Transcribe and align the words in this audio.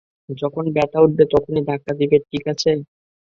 যখন 0.37 0.63
ব্যথা 0.75 0.99
উঠবে 1.01 1.23
তখনি 1.33 1.59
ধাক্কা 1.69 1.93
দিবে, 1.99 2.17
ঠিক 2.25 2.43
আছে? 2.53 2.71